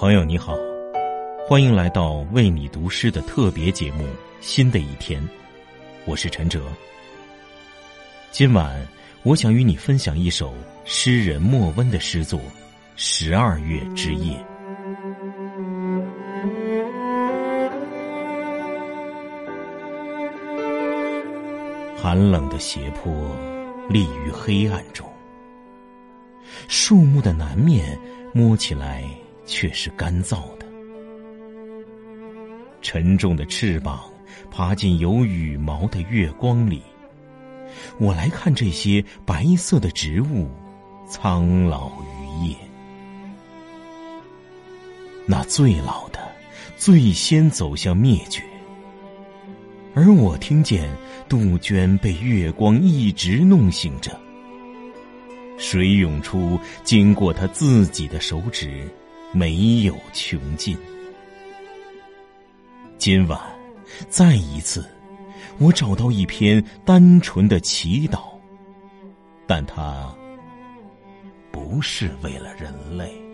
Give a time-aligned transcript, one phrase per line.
[0.00, 0.56] 朋友你好，
[1.46, 4.04] 欢迎来到为你读诗的特别节目
[4.40, 5.22] 《新的一天》，
[6.06, 6.62] 我是陈哲。
[8.30, 8.80] 今晚
[9.24, 10.54] 我想与你分享一首
[10.86, 12.40] 诗人莫温的诗作
[12.96, 14.34] 《十二月之夜》。
[21.94, 23.12] 寒冷的斜坡
[23.90, 25.06] 立于黑暗中，
[26.68, 28.00] 树木的南面
[28.32, 29.04] 摸起来
[29.46, 30.66] 却是干燥的。
[32.82, 34.02] 沉重的翅膀
[34.50, 36.82] 爬进有羽毛的月光里，
[37.98, 40.48] 我来看这些白色的植物
[41.08, 42.56] 苍老于夜。
[45.26, 46.18] 那最老的，
[46.76, 48.42] 最先走向灭绝。
[49.94, 50.88] 而我听见
[51.28, 54.18] 杜鹃被月光一直弄醒着，
[55.58, 58.88] 水涌出，经过他自己的手指，
[59.32, 60.76] 没有穷尽。
[62.98, 63.40] 今晚，
[64.08, 64.84] 再一次，
[65.58, 68.20] 我找到一篇单纯的祈祷，
[69.46, 70.14] 但它
[71.50, 73.29] 不是为了人类。